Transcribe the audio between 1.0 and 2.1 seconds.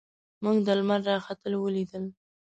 راختل ولیدل.